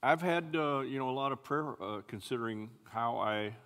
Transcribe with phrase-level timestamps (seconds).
[0.00, 3.56] I've had, uh, you know, a lot of prayer uh, considering how I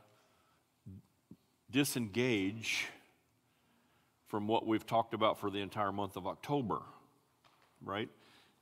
[1.71, 2.87] disengage
[4.29, 6.81] from what we've talked about for the entire month of October,
[7.85, 8.09] right?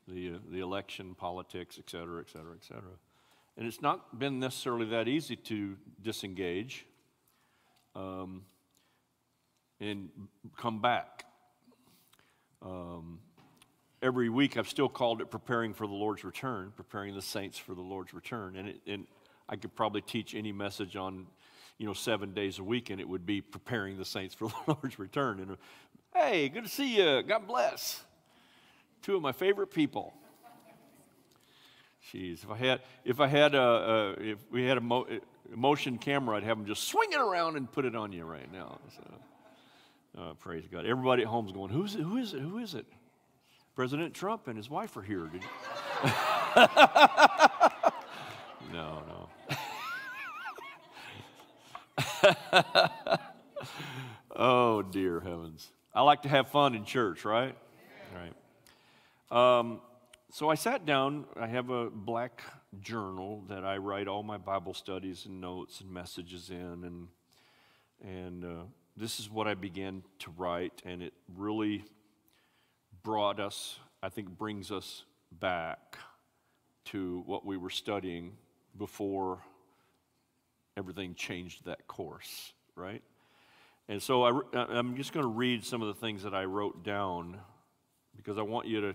[0.08, 2.98] The, uh, the election, politics, et cetera, et cetera, et cetera.
[3.56, 6.86] And it's not been necessarily that easy to disengage
[7.94, 8.42] um,
[9.78, 10.08] and
[10.56, 11.24] come back.
[12.62, 13.20] Um,
[14.02, 17.74] every week I've still called it preparing for the Lord's return, preparing the saints for
[17.74, 18.56] the Lord's return.
[18.56, 19.06] And, it, and
[19.48, 21.26] I could probably teach any message on,
[21.78, 24.74] you know, seven days a week, and it would be preparing the saints for the
[24.74, 25.40] Lord's return.
[25.40, 25.56] And
[26.14, 27.22] hey, good to see you.
[27.22, 28.02] God bless.
[29.02, 30.14] Two of my favorite people.
[32.12, 35.06] Jeez, if I had, if I had a, a if we had a, mo,
[35.54, 38.50] motion camera, I'd have them just swing it around and put it on you right
[38.50, 38.78] now.
[38.96, 40.86] So, uh, praise God.
[40.86, 42.00] Everybody at home's going, who's it?
[42.00, 42.40] Who is it?
[42.40, 42.86] Who is it?
[43.74, 45.30] President Trump and his wife are here.
[48.72, 49.28] No, no.
[54.36, 55.68] oh, dear heavens.
[55.92, 57.56] I like to have fun in church, right?
[58.14, 59.58] Right.
[59.58, 59.80] Um,
[60.30, 61.24] so I sat down.
[61.36, 62.42] I have a black
[62.80, 67.08] journal that I write all my Bible studies and notes and messages in, and
[68.02, 68.62] and uh,
[68.96, 71.84] this is what I began to write, and it really
[73.02, 75.98] brought us, I think, brings us back
[76.86, 78.32] to what we were studying
[78.76, 79.38] before
[80.76, 83.02] everything changed that course, right?
[83.88, 86.84] And so I, am just going to read some of the things that I wrote
[86.84, 87.38] down
[88.16, 88.94] because I want you to.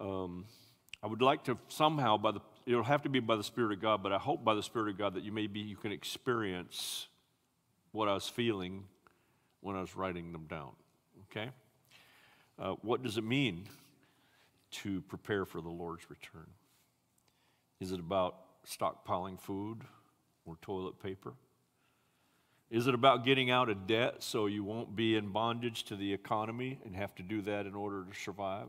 [0.00, 0.46] Um,
[1.02, 3.80] I would like to somehow, by the it'll have to be by the Spirit of
[3.80, 7.08] God, but I hope by the Spirit of God that you maybe you can experience
[7.92, 8.84] what I was feeling
[9.60, 10.70] when I was writing them down.
[11.30, 11.50] Okay.
[12.58, 13.64] Uh, what does it mean
[14.70, 16.46] to prepare for the Lord's return?
[17.80, 19.82] Is it about stockpiling food
[20.46, 21.34] or toilet paper?
[22.70, 26.12] Is it about getting out of debt so you won't be in bondage to the
[26.12, 28.68] economy and have to do that in order to survive?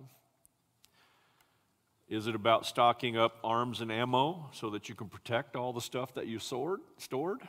[2.08, 5.82] Is it about stocking up arms and ammo so that you can protect all the
[5.82, 7.42] stuff that you stored?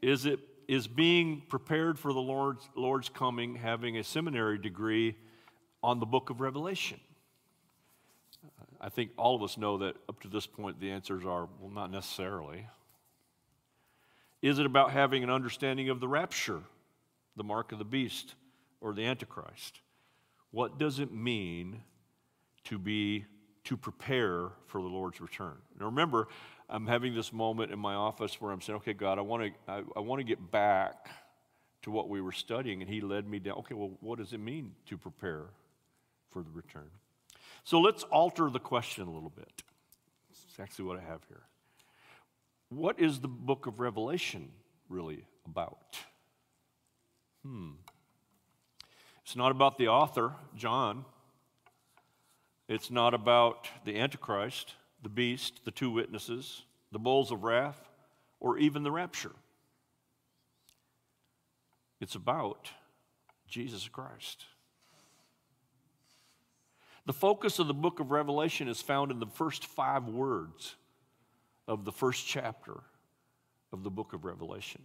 [0.00, 0.38] Is it
[0.68, 5.16] is being prepared for the Lord's, Lord's coming, having a seminary degree
[5.82, 7.00] on the book of Revelation?
[8.80, 11.70] I think all of us know that up to this point the answers are well,
[11.70, 12.66] not necessarily.
[14.42, 16.60] Is it about having an understanding of the rapture,
[17.36, 18.34] the mark of the beast,
[18.80, 19.80] or the Antichrist?
[20.50, 21.82] What does it mean
[22.64, 23.24] to be
[23.64, 25.56] to prepare for the Lord's return?
[25.78, 26.28] Now remember,
[26.68, 29.70] I'm having this moment in my office where I'm saying, okay, God, I want to
[29.70, 31.08] I, I want to get back
[31.82, 33.58] to what we were studying, and He led me down.
[33.58, 35.44] Okay, well, what does it mean to prepare
[36.30, 36.90] for the return?
[37.64, 39.62] So let's alter the question a little bit.
[40.28, 41.42] That's actually what I have here.
[42.68, 44.50] What is the book of Revelation
[44.88, 45.98] really about?
[47.44, 47.72] Hmm.
[49.22, 51.04] It's not about the author, John.
[52.68, 54.74] It's not about the Antichrist
[55.06, 57.80] the beast, the two witnesses, the bowls of wrath,
[58.40, 59.30] or even the rapture.
[62.00, 62.72] It's about
[63.46, 64.46] Jesus Christ.
[67.06, 70.74] The focus of the book of Revelation is found in the first five words
[71.68, 72.80] of the first chapter
[73.72, 74.82] of the book of Revelation.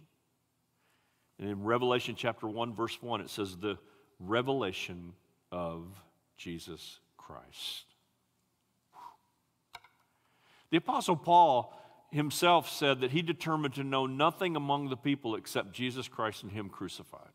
[1.40, 3.76] And in Revelation chapter 1, verse 1, it says, The
[4.20, 5.14] revelation
[5.50, 6.00] of
[6.36, 7.91] Jesus Christ.
[10.72, 11.78] The Apostle Paul
[12.10, 16.50] himself said that he determined to know nothing among the people except Jesus Christ and
[16.50, 17.28] Him crucified.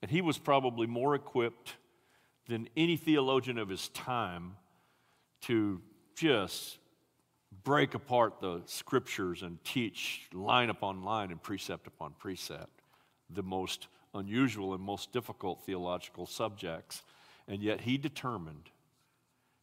[0.00, 1.76] And he was probably more equipped
[2.48, 4.56] than any theologian of his time
[5.42, 5.82] to
[6.14, 6.78] just
[7.64, 12.80] break apart the scriptures and teach line upon line and precept upon precept
[13.28, 17.02] the most unusual and most difficult theological subjects.
[17.46, 18.70] And yet he determined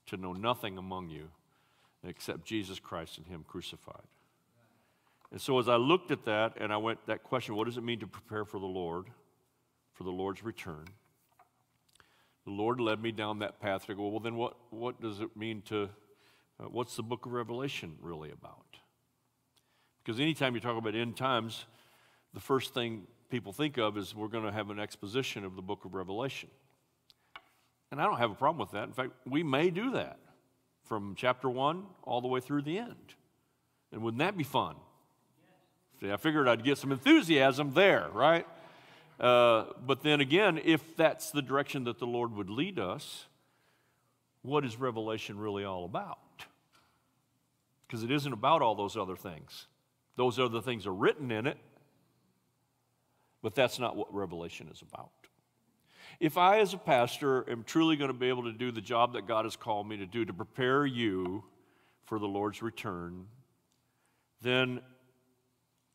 [0.08, 1.30] to know nothing among you
[2.06, 4.04] except Jesus Christ and Him crucified.
[5.32, 7.84] And so as I looked at that and I went, that question, what does it
[7.84, 9.08] mean to prepare for the Lord,
[9.94, 10.86] for the Lord's return?
[12.46, 15.36] The Lord led me down that path to go, well, then what, what does it
[15.36, 15.90] mean to,
[16.60, 18.78] uh, what's the book of Revelation really about?
[20.04, 21.66] Because anytime you talk about end times,
[22.34, 25.62] the first thing people think of is we're going to have an exposition of the
[25.62, 26.50] book of Revelation.
[27.92, 28.84] And I don't have a problem with that.
[28.84, 30.20] In fact, we may do that
[30.86, 33.16] from chapter 1 all the way through the end.
[33.92, 34.76] And wouldn't that be fun?
[36.00, 38.46] See, I figured I'd get some enthusiasm there, right?
[39.20, 43.26] Uh, but then again, if that's the direction that the Lord would lead us,
[44.42, 46.18] what is Revelation really all about?
[47.88, 49.68] Because it isn't about all those other things.
[50.16, 51.58] Those other things are written in it,
[53.42, 55.12] but that's not what Revelation is about.
[56.20, 59.14] If I, as a pastor, am truly going to be able to do the job
[59.14, 61.44] that God has called me to do to prepare you
[62.06, 63.28] for the Lord's return,
[64.42, 64.82] then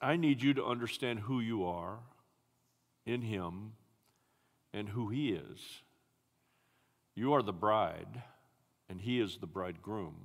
[0.01, 1.99] I need you to understand who you are
[3.07, 3.73] in Him
[4.73, 5.61] and who He is.
[7.15, 8.23] You are the bride,
[8.89, 10.17] and He is the bridegroom.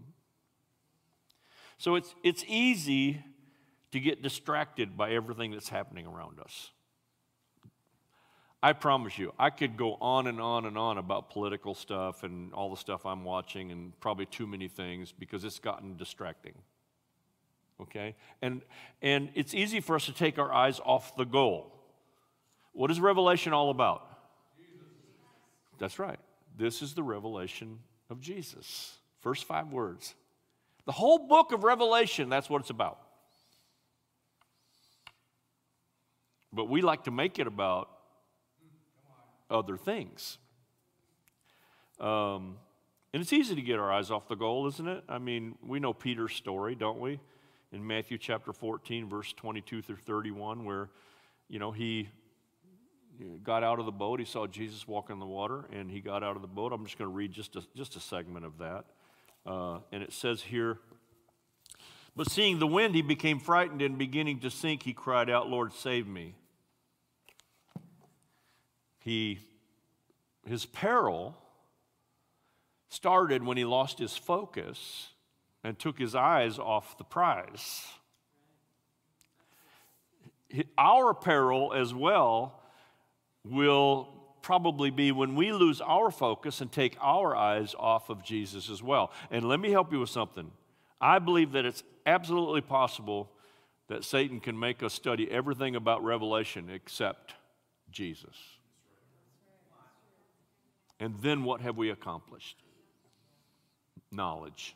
[1.77, 3.23] So it's, it's easy
[3.91, 6.71] to get distracted by everything that's happening around us.
[8.63, 12.53] I promise you, I could go on and on and on about political stuff and
[12.53, 16.53] all the stuff I'm watching and probably too many things because it's gotten distracting.
[17.81, 18.15] Okay?
[18.41, 18.61] And,
[19.01, 21.77] and it's easy for us to take our eyes off the goal.
[22.71, 24.07] What is Revelation all about?
[24.55, 24.87] Jesus.
[25.77, 26.19] That's right.
[26.57, 27.79] This is the revelation
[28.09, 28.95] of Jesus.
[29.19, 30.15] First five words.
[30.85, 32.99] The whole book of Revelation, that's what it's about.
[36.53, 37.89] But we like to make it about
[39.53, 40.39] other things.
[41.99, 42.57] Um,
[43.13, 45.03] and it's easy to get our eyes off the goal, isn't it?
[45.07, 47.19] I mean, we know Peter's story, don't we?
[47.71, 50.89] In Matthew chapter 14, verse 22 through 31, where,
[51.47, 52.09] you know, he
[53.43, 54.19] got out of the boat.
[54.19, 56.73] He saw Jesus walk in the water, and he got out of the boat.
[56.73, 58.85] I'm just going to read just a, just a segment of that.
[59.45, 60.79] Uh, and it says here,
[62.15, 65.73] But seeing the wind, he became frightened, and beginning to sink, he cried out, Lord,
[65.73, 66.35] save me.
[69.03, 69.39] He,
[70.47, 71.35] his peril
[72.87, 75.09] started when he lost his focus
[75.63, 77.85] and took his eyes off the prize.
[80.77, 82.61] Our peril as well
[83.43, 84.07] will
[84.41, 88.81] probably be when we lose our focus and take our eyes off of Jesus as
[88.81, 89.11] well.
[89.31, 90.51] And let me help you with something.
[91.01, 93.31] I believe that it's absolutely possible
[93.87, 97.33] that Satan can make us study everything about Revelation except
[97.91, 98.35] Jesus.
[101.03, 102.55] And then what have we accomplished?
[104.09, 104.73] Knowledge.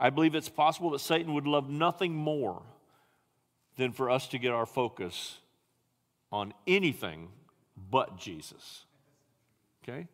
[0.00, 2.64] I believe it's possible that Satan would love nothing more
[3.76, 5.38] than for us to get our focus
[6.32, 7.28] on anything
[7.88, 8.84] but Jesus.
[9.84, 10.08] Okay?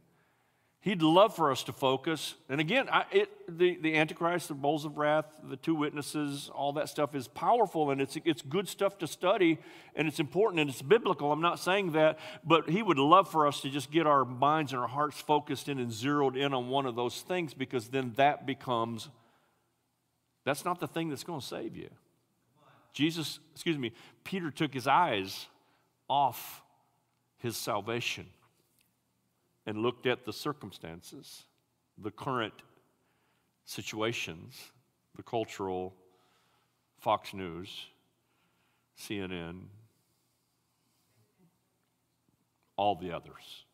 [0.80, 2.36] He'd love for us to focus.
[2.48, 6.72] And again, I, it, the, the Antichrist, the bowls of wrath, the two witnesses, all
[6.74, 9.58] that stuff is powerful and it's, it's good stuff to study
[9.96, 11.32] and it's important and it's biblical.
[11.32, 14.72] I'm not saying that, but he would love for us to just get our minds
[14.72, 18.12] and our hearts focused in and zeroed in on one of those things because then
[18.14, 19.08] that becomes,
[20.44, 21.90] that's not the thing that's going to save you.
[22.92, 23.92] Jesus, excuse me,
[24.22, 25.48] Peter took his eyes
[26.08, 26.62] off
[27.38, 28.26] his salvation
[29.68, 31.42] and looked at the circumstances,
[31.98, 32.54] the current
[33.66, 34.54] situations,
[35.14, 35.94] the cultural
[36.96, 37.84] Fox News,
[38.98, 39.64] CNN,
[42.76, 43.66] all the others,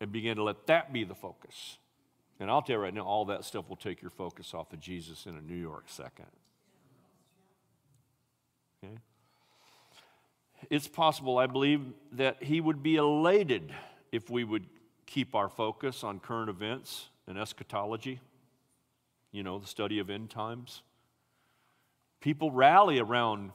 [0.00, 1.76] and began to let that be the focus.
[2.40, 4.80] And I'll tell you right now, all that stuff will take your focus off of
[4.80, 6.24] Jesus in a New York second.
[8.82, 8.96] Okay?
[10.70, 11.82] It's possible, I believe,
[12.12, 13.74] that he would be elated
[14.12, 14.66] if we would
[15.06, 18.20] keep our focus on current events and eschatology,
[19.32, 20.82] you know, the study of end times.
[22.20, 23.52] People rally around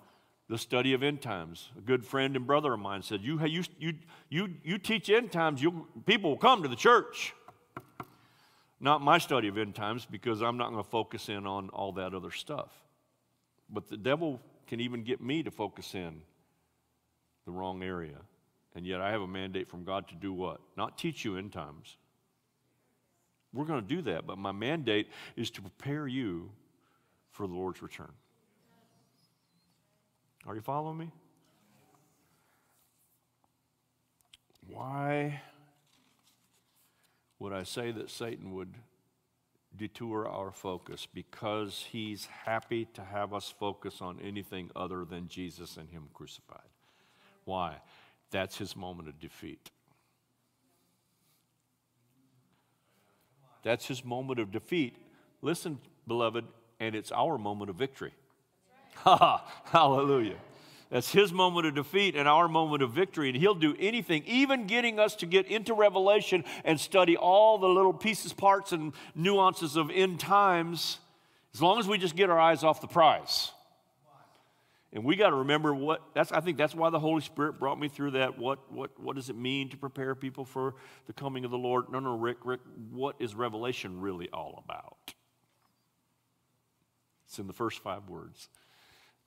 [0.48, 1.70] the study of end times.
[1.78, 3.94] A good friend and brother of mine said, You, you, you,
[4.30, 7.34] you, you teach end times, you, people will come to the church.
[8.80, 11.92] Not my study of end times because I'm not going to focus in on all
[11.94, 12.70] that other stuff.
[13.70, 16.22] But the devil can even get me to focus in
[17.46, 18.18] the wrong area.
[18.76, 20.62] And yet I have a mandate from God to do what?
[20.78, 21.98] Not teach you end times.
[23.54, 26.52] We're going to do that, but my mandate is to prepare you
[27.32, 28.12] for the Lord's return.
[30.48, 31.12] Are you following me?
[34.68, 35.42] Why
[37.40, 38.74] would I say that Satan would
[39.76, 41.08] detour our focus?
[41.14, 46.70] Because he's happy to have us focus on anything other than Jesus and Him crucified.
[47.44, 47.78] Why?
[48.32, 49.70] That's his moment of defeat.
[53.64, 54.96] That's his moment of defeat.
[55.42, 56.46] Listen, beloved,
[56.80, 58.14] and it's our moment of victory.
[58.96, 60.38] Ha Hallelujah.
[60.90, 63.30] That's his moment of defeat and our moment of victory.
[63.30, 67.68] And he'll do anything, even getting us to get into Revelation and study all the
[67.68, 71.00] little pieces, parts, and nuances of end times,
[71.54, 73.52] as long as we just get our eyes off the prize.
[74.94, 77.80] And we got to remember what that's I think that's why the Holy Spirit brought
[77.80, 78.38] me through that.
[78.38, 80.76] What what what does it mean to prepare people for
[81.08, 81.86] the coming of the Lord?
[81.90, 82.60] No, no, Rick, Rick,
[82.92, 85.14] what is revelation really all about?
[87.26, 88.50] It's in the first five words.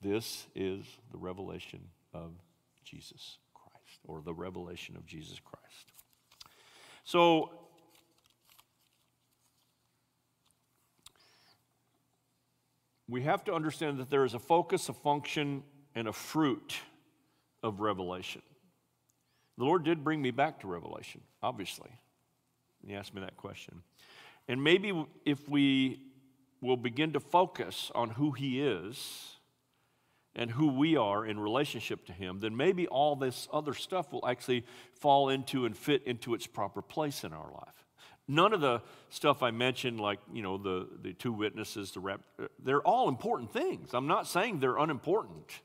[0.01, 1.79] This is the revelation
[2.13, 2.33] of
[2.83, 5.91] Jesus Christ, or the revelation of Jesus Christ.
[7.03, 7.49] So
[13.07, 16.75] we have to understand that there is a focus, a function, and a fruit
[17.63, 18.41] of revelation.
[19.57, 21.89] The Lord did bring me back to revelation, obviously.
[22.85, 23.81] He asked me that question.
[24.47, 25.99] And maybe if we
[26.61, 29.37] will begin to focus on who He is
[30.35, 34.27] and who we are in relationship to Him, then maybe all this other stuff will
[34.27, 34.65] actually
[34.99, 37.84] fall into and fit into its proper place in our life.
[38.27, 42.21] None of the stuff I mentioned, like, you know, the, the two witnesses, the rep,
[42.41, 43.93] uh, they're all important things.
[43.93, 45.61] I'm not saying they're unimportant,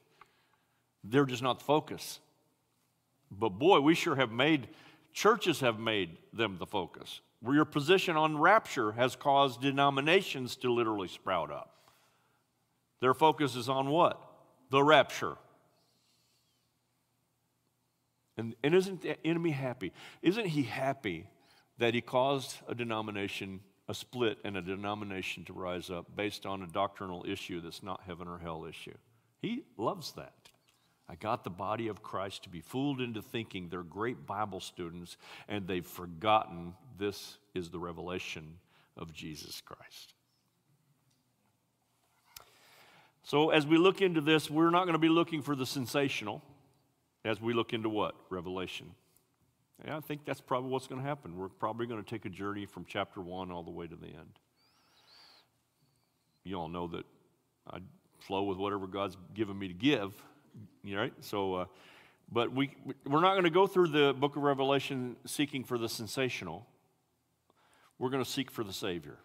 [1.03, 2.21] they're just not the focus.
[3.31, 4.69] But boy, we sure have made,
[5.13, 7.21] churches have made them the focus.
[7.41, 11.75] Where your position on rapture has caused denominations to literally sprout up.
[13.01, 14.21] Their focus is on what?
[14.71, 15.37] The rapture.
[18.37, 19.93] And, and isn't the enemy happy?
[20.23, 21.27] Isn't he happy
[21.81, 26.63] that he caused a denomination, a split in a denomination to rise up based on
[26.63, 28.95] a doctrinal issue that's not heaven or hell issue.
[29.41, 30.35] He loves that.
[31.09, 35.17] I got the body of Christ to be fooled into thinking they're great Bible students
[35.49, 38.59] and they've forgotten this is the revelation
[38.97, 40.13] of Jesus Christ.
[43.23, 46.43] So, as we look into this, we're not going to be looking for the sensational
[47.25, 48.15] as we look into what?
[48.29, 48.95] Revelation.
[49.85, 51.37] And I think that's probably what's going to happen.
[51.37, 54.09] We're probably going to take a journey from chapter one all the way to the
[54.09, 54.39] end.
[56.45, 57.05] You all know that
[57.71, 57.79] I
[58.19, 60.13] flow with whatever God's given me to give,
[60.87, 61.13] right?
[61.21, 61.65] So, uh,
[62.33, 62.75] but we
[63.07, 66.67] we're not going to go through the book of Revelation seeking for the sensational.
[67.99, 69.19] We're going to seek for the Savior.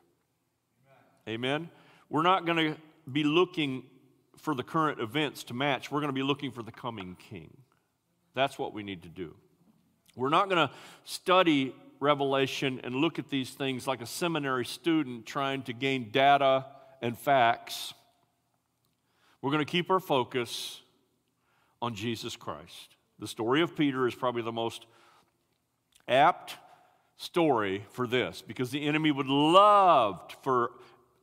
[1.27, 1.45] Amen.
[1.45, 1.69] Amen?
[2.09, 2.77] We're not going to
[3.12, 3.83] be looking
[4.38, 5.91] for the current events to match.
[5.91, 7.55] We're going to be looking for the coming King.
[8.33, 9.33] That's what we need to do.
[10.15, 15.25] We're not going to study Revelation and look at these things like a seminary student
[15.25, 16.65] trying to gain data
[17.01, 17.93] and facts.
[19.41, 20.81] We're going to keep our focus
[21.81, 22.95] on Jesus Christ.
[23.19, 24.86] The story of Peter is probably the most
[26.07, 26.55] apt
[27.17, 30.72] story for this because the enemy would love for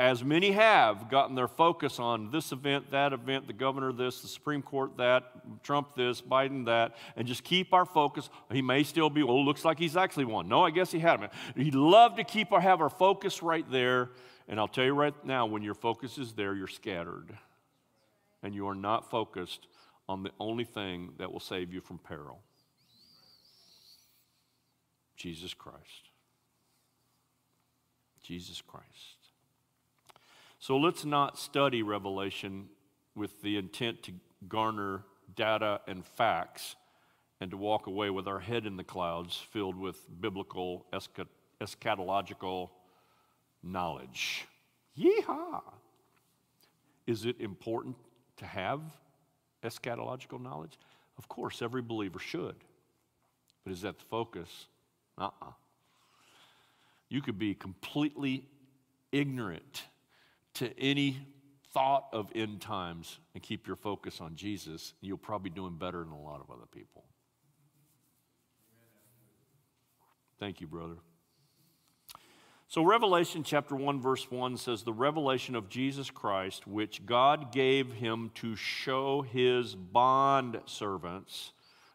[0.02, 4.26] as many have gotten their focus on this event, that event, the governor this, the
[4.26, 8.28] Supreme Court that, Trump this, Biden that, and just keep our focus.
[8.50, 10.49] He may still be, well, looks like he's actually won.
[10.49, 11.30] No, I guess he had him.
[11.54, 14.11] He'd love to keep our, have our focus right there.
[14.49, 17.38] And I'll tell you right now, when your focus is there, you're scattered.
[18.42, 19.68] And you are not focused
[20.09, 22.40] on the only thing that will save you from peril
[25.16, 26.11] Jesus Christ.
[28.25, 29.21] Jesus Christ.
[30.62, 32.69] So let's not study Revelation
[33.16, 34.12] with the intent to
[34.47, 35.02] garner
[35.35, 36.76] data and facts
[37.40, 42.71] and to walk away with our head in the clouds filled with biblical eschatological
[43.64, 44.47] knowledge.
[44.97, 45.62] Yeehaw!
[47.09, 47.97] Is it important
[48.37, 48.83] to have
[49.64, 50.78] eschatological knowledge?
[51.19, 52.54] Of course, every believer should.
[53.64, 54.69] But is that the focus?
[55.19, 55.49] Uh uh-uh.
[55.49, 55.52] uh
[57.09, 58.45] You could be completely
[59.11, 59.87] ignorant
[60.54, 61.18] to any
[61.73, 65.99] thought of end times and keep your focus on Jesus, you'll probably be doing better
[65.99, 67.04] than a lot of other people.
[70.38, 70.97] Thank you, brother.
[72.68, 77.92] So, Revelation chapter 1, verse 1 says, The revelation of Jesus Christ, which God gave
[77.92, 81.52] him to show his bond servants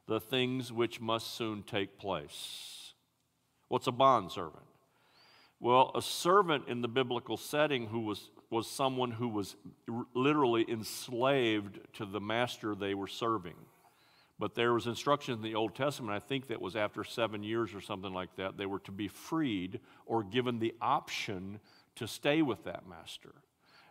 [0.07, 2.93] the things which must soon take place.
[3.67, 4.63] What's a bond servant?
[5.59, 9.55] Well, a servant in the biblical setting who was was someone who was
[10.13, 13.55] literally enslaved to the master they were serving.
[14.39, 17.73] But there was instruction in the Old Testament, I think that was after seven years
[17.73, 21.59] or something like that, they were to be freed or given the option
[21.95, 23.33] to stay with that master.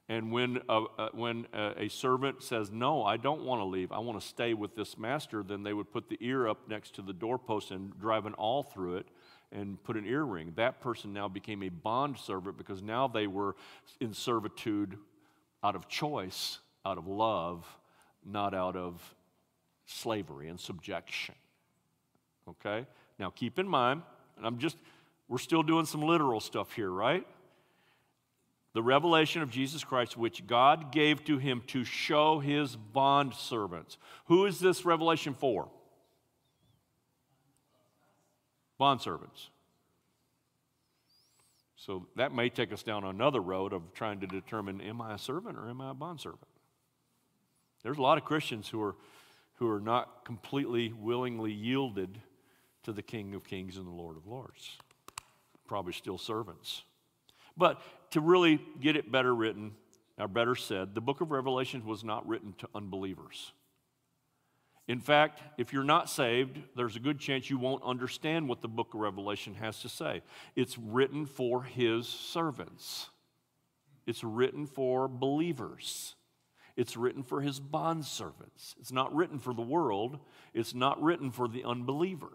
[0.08, 3.90] And when, a, uh, when a, a servant says, No, I don't want to leave,
[3.90, 6.94] I want to stay with this master, then they would put the ear up next
[6.94, 9.08] to the doorpost and drive an awl through it
[9.52, 10.52] and put an earring.
[10.56, 13.56] That person now became a bond servant because now they were
[14.00, 14.98] in servitude
[15.62, 17.64] out of choice, out of love,
[18.24, 19.14] not out of
[19.86, 21.34] slavery and subjection.
[22.48, 22.86] Okay?
[23.18, 24.02] Now keep in mind,
[24.36, 24.76] and I'm just,
[25.28, 27.26] we're still doing some literal stuff here, right?
[28.76, 33.96] the revelation of Jesus Christ, which God gave to him to show his bond servants.
[34.26, 35.70] Who is this revelation for?
[38.78, 39.50] Bond servants.
[41.76, 45.18] So that may take us down another road of trying to determine am I a
[45.18, 46.48] servant or am I a bondservant?
[47.82, 48.96] There's a lot of Christians who are,
[49.54, 52.18] who are not completely willingly yielded
[52.82, 54.78] to the King of Kings and the Lord of Lords.
[55.66, 56.82] Probably still servants.
[57.56, 57.80] But
[58.10, 59.72] to really get it better written,
[60.18, 63.52] or better said, the book of Revelation was not written to unbelievers.
[64.88, 68.68] In fact, if you're not saved, there's a good chance you won't understand what the
[68.68, 70.22] book of Revelation has to say.
[70.54, 73.10] It's written for his servants,
[74.06, 76.14] it's written for believers,
[76.76, 78.76] it's written for his bondservants.
[78.78, 80.20] It's not written for the world,
[80.54, 82.32] it's not written for the unbeliever.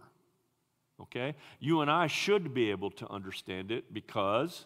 [0.99, 1.35] Okay?
[1.59, 4.65] You and I should be able to understand it because,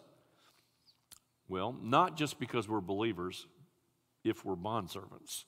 [1.48, 3.46] well, not just because we're believers,
[4.24, 5.44] if we're bondservants.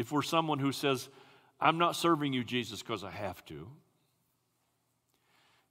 [0.00, 1.10] If we're someone who says,
[1.60, 3.68] I'm not serving you, Jesus, because I have to.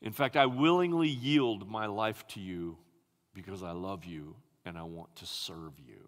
[0.03, 2.77] In fact, I willingly yield my life to you
[3.33, 6.07] because I love you and I want to serve you.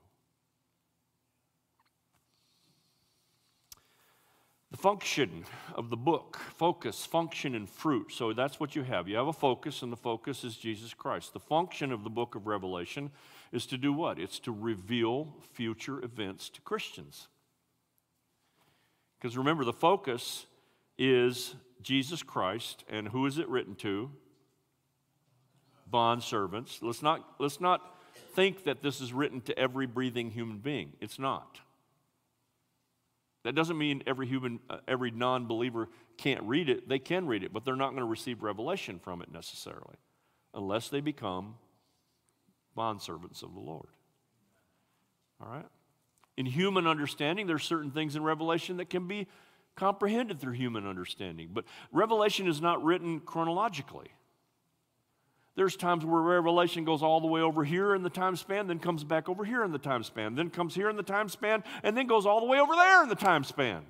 [4.69, 8.11] The function of the book focus, function, and fruit.
[8.13, 9.07] So that's what you have.
[9.07, 11.33] You have a focus, and the focus is Jesus Christ.
[11.33, 13.09] The function of the book of Revelation
[13.51, 14.19] is to do what?
[14.19, 17.27] It's to reveal future events to Christians.
[19.21, 20.47] Because remember, the focus
[20.97, 24.09] is Jesus Christ, and who is it written to?
[25.85, 26.79] Bond servants.
[26.81, 27.99] Let's not, let's not
[28.33, 30.93] think that this is written to every breathing human being.
[31.01, 31.59] It's not.
[33.43, 36.89] That doesn't mean every human, uh, every non-believer can't read it.
[36.89, 39.97] They can read it, but they're not going to receive revelation from it necessarily,
[40.53, 41.55] unless they become
[42.75, 43.89] bondservants of the Lord.
[45.39, 45.65] All right.
[46.41, 49.27] In human understanding, there's certain things in Revelation that can be
[49.75, 54.07] comprehended through human understanding, but Revelation is not written chronologically.
[55.53, 58.79] There's times where Revelation goes all the way over here in the time span, then
[58.79, 61.63] comes back over here in the time span, then comes here in the time span,
[61.83, 63.85] and then goes all the way over there in the time span.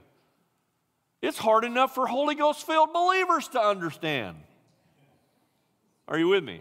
[1.22, 4.36] It's hard enough for Holy Ghost filled believers to understand.
[6.06, 6.60] Are you with me?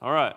[0.00, 0.36] All right.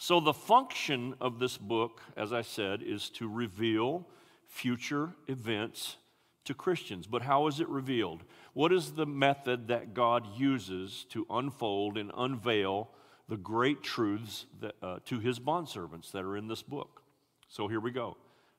[0.00, 4.06] So, the function of this book, as I said, is to reveal
[4.46, 5.96] future events
[6.44, 7.08] to Christians.
[7.08, 8.22] But how is it revealed?
[8.54, 12.90] What is the method that God uses to unfold and unveil
[13.28, 17.02] the great truths that, uh, to his bondservants that are in this book?
[17.48, 18.16] So here we go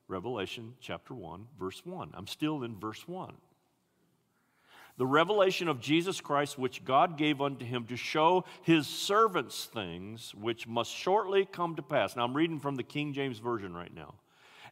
[0.10, 2.12] Revelation chapter 1, verse 1.
[2.15, 3.34] I'm still in verse 1
[5.00, 10.36] the revelation of Jesus Christ, which God gave unto him to show his servants things
[10.36, 12.18] which must shortly come to pass.
[12.18, 14.16] Now, I'm reading from the King James Version right now.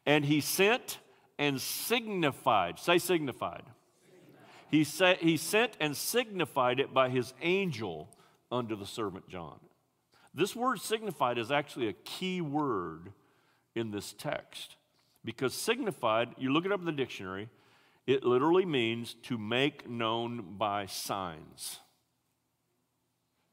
[0.05, 0.99] And he sent
[1.39, 3.63] and signified, say signified.
[4.69, 8.09] He, sa- he sent and signified it by his angel
[8.51, 9.61] unto the servant John.
[10.33, 13.13] This word signified is actually a key word
[13.75, 14.75] in this text
[15.23, 17.47] because signified, you look it up in the dictionary,
[18.07, 21.79] it literally means to make known by signs.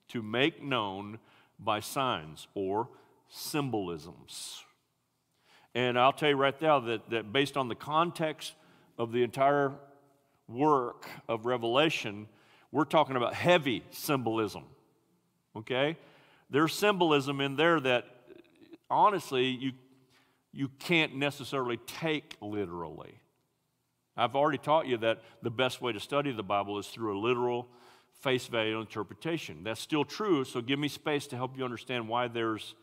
[0.08, 1.18] To make known
[1.58, 2.88] by signs or
[3.28, 4.62] symbolisms.
[5.74, 8.54] And I'll tell you right now that, that based on the context
[8.96, 9.72] of the entire
[10.48, 12.28] work of Revelation,
[12.70, 14.62] we're talking about heavy symbolism.
[15.56, 15.96] Okay?
[16.48, 18.04] There's symbolism in there that
[18.88, 19.72] honestly you,
[20.52, 23.18] you can't necessarily take literally.
[24.16, 27.20] I've already taught you that the best way to study the Bible is through a
[27.20, 27.68] literal,
[28.20, 29.64] face value interpretation.
[29.64, 32.74] That's still true, so give me space to help you understand why there's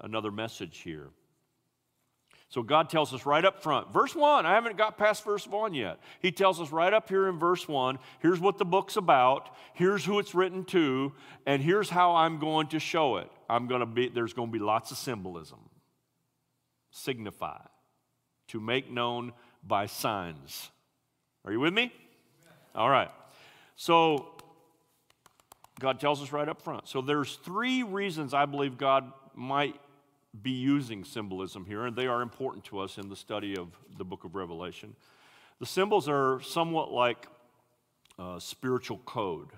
[0.00, 1.08] another message here.
[2.48, 5.72] So God tells us right up front, verse 1, I haven't got past verse 1
[5.72, 5.98] yet.
[6.20, 10.04] He tells us right up here in verse 1, here's what the book's about, here's
[10.04, 11.14] who it's written to,
[11.46, 13.30] and here's how I'm going to show it.
[13.48, 15.60] I'm going to be there's going to be lots of symbolism.
[16.90, 17.60] Signify
[18.48, 19.32] to make known
[19.62, 20.70] by signs.
[21.44, 21.92] Are you with me?
[22.74, 23.10] All right.
[23.76, 24.32] So
[25.80, 26.88] God tells us right up front.
[26.88, 29.74] So there's three reasons I believe God might
[30.40, 34.04] be using symbolism here, and they are important to us in the study of the
[34.04, 34.94] book of Revelation.
[35.58, 37.26] The symbols are somewhat like
[38.18, 39.48] uh, spiritual code.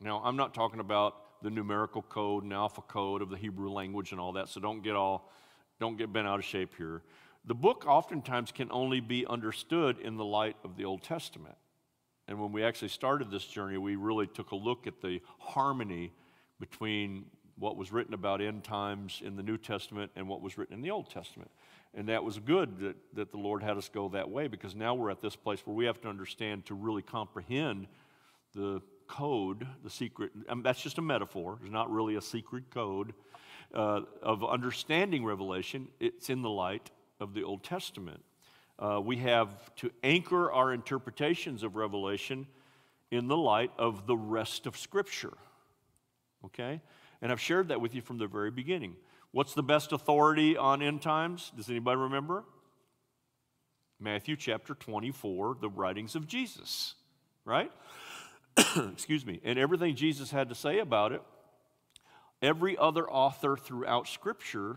[0.00, 4.12] Now, I'm not talking about the numerical code and alpha code of the Hebrew language
[4.12, 5.30] and all that, so don't get all,
[5.78, 7.02] don't get bent out of shape here.
[7.46, 11.56] The book oftentimes can only be understood in the light of the Old Testament.
[12.26, 16.12] And when we actually started this journey, we really took a look at the harmony
[16.58, 17.26] between
[17.58, 20.82] what was written about end times in the New Testament and what was written in
[20.82, 21.50] the Old Testament.
[21.94, 24.94] And that was good that, that the Lord had us go that way because now
[24.94, 27.86] we're at this place where we have to understand to really comprehend
[28.54, 33.14] the code, the secret, and that's just a metaphor, it's not really a secret code
[33.72, 35.88] uh, of understanding Revelation.
[36.00, 38.22] It's in the light of the Old Testament.
[38.78, 42.46] Uh, we have to anchor our interpretations of Revelation
[43.10, 45.32] in the light of the rest of Scripture.
[46.44, 46.80] Okay?
[47.22, 48.96] And I've shared that with you from the very beginning.
[49.32, 51.52] What's the best authority on end times?
[51.56, 52.44] Does anybody remember?
[53.98, 56.94] Matthew chapter 24, the writings of Jesus,
[57.46, 57.72] right?
[58.92, 59.40] Excuse me.
[59.42, 61.22] And everything Jesus had to say about it,
[62.42, 64.76] every other author throughout Scripture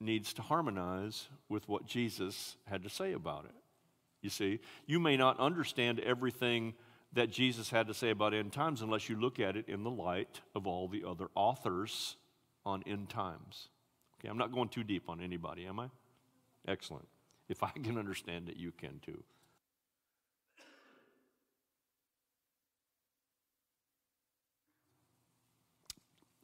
[0.00, 3.54] needs to harmonize with what Jesus had to say about it.
[4.22, 6.74] You see, you may not understand everything
[7.12, 9.90] that Jesus had to say about end times unless you look at it in the
[9.90, 12.16] light of all the other authors
[12.64, 13.68] on end times.
[14.18, 15.88] Okay, I'm not going too deep on anybody, am I?
[16.68, 17.08] Excellent.
[17.48, 19.22] If I can understand it, you can too.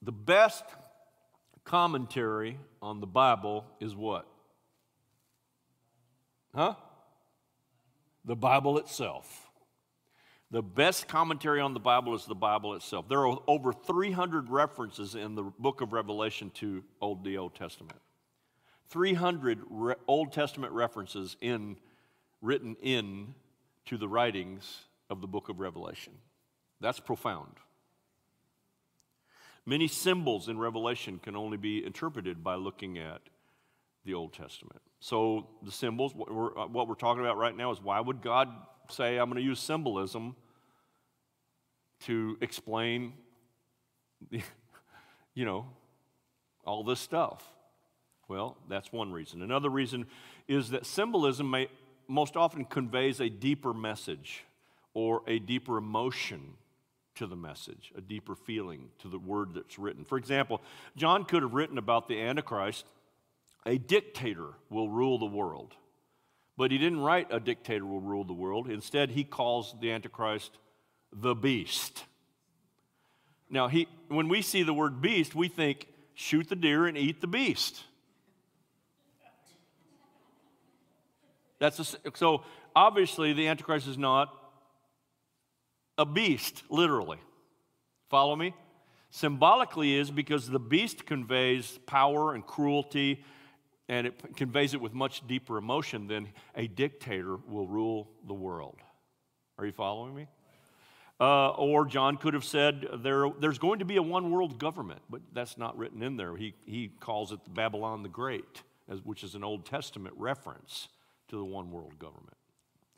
[0.02, 0.64] The best
[1.66, 4.26] commentary on the Bible is what?
[6.55, 6.74] Huh?
[8.24, 9.50] The Bible itself.
[10.50, 13.09] The best commentary on the Bible is the Bible itself.
[13.09, 17.98] There are over 300 references in the book of Revelation to Old, the Old Testament.
[18.88, 21.76] 300 re- Old Testament references in,
[22.40, 23.35] written in
[23.87, 26.12] to the writings of the book of Revelation.
[26.81, 27.52] That's profound.
[29.66, 33.20] Many symbols in Revelation can only be interpreted by looking at
[34.05, 34.81] the Old Testament.
[35.00, 38.22] So, the symbols, what we're, uh, what we're talking about right now is why would
[38.22, 38.48] God
[38.88, 40.37] say, I'm going to use symbolism
[42.05, 43.12] to explain,
[44.31, 45.66] you know,
[46.64, 47.44] all this stuff?
[48.29, 49.42] Well, that's one reason.
[49.42, 50.07] Another reason
[50.46, 51.68] is that symbolism may
[52.07, 54.44] most often conveys a deeper message
[54.94, 56.55] or a deeper emotion
[57.16, 60.05] to the message, a deeper feeling to the word that's written.
[60.05, 60.62] For example,
[60.96, 62.87] John could have written about the Antichrist,
[63.64, 65.74] a dictator will rule the world.
[66.57, 68.70] But he didn't write a dictator will rule the world.
[68.70, 70.57] Instead, he calls the Antichrist
[71.12, 72.05] the beast.
[73.50, 77.20] Now, he, when we see the word beast, we think shoot the deer and eat
[77.20, 77.83] the beast.
[81.59, 84.35] That's a, so obviously the Antichrist is not
[85.98, 87.18] a beast, literally.
[88.09, 88.54] Follow me?
[89.11, 93.24] Symbolically is because the beast conveys power and cruelty,
[93.88, 98.78] and it conveys it with much deeper emotion than a dictator will rule the world.
[99.59, 100.26] Are you following me?
[101.18, 105.00] Uh, or John could have said there, there's going to be a one world government,
[105.09, 106.37] but that's not written in there.
[106.37, 110.88] He, he calls it the Babylon the Great, as, which is an Old Testament reference
[111.28, 112.37] to the one world government.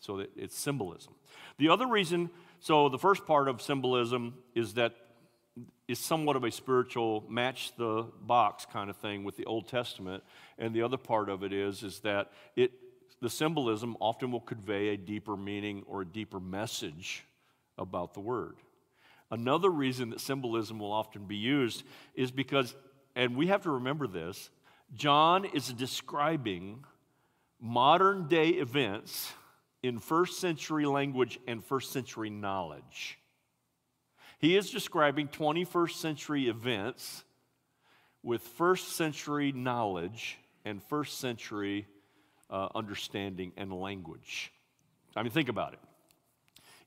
[0.01, 1.15] So it's symbolism.
[1.59, 2.31] The other reason,
[2.61, 4.95] so the first part of symbolism is that
[5.89, 10.23] it's somewhat of a spiritual match the box kind of thing with the Old Testament.
[10.59, 12.73] And the other part of it is, is that it,
[13.21, 17.25] the symbolism often will convey a deeper meaning or a deeper message
[17.77, 18.57] about the word.
[19.31, 21.85] Another reason that symbolism will often be used
[22.15, 22.75] is because,
[23.17, 24.51] and we have to remember this,
[24.95, 26.85] John is describing
[27.61, 29.33] modern day events
[29.83, 33.19] in first century language and first century knowledge.
[34.39, 37.25] He is describing 21st century events
[38.23, 41.87] with first century knowledge and first century
[42.51, 44.53] uh, understanding and language.
[45.17, 45.81] I mean, think about it.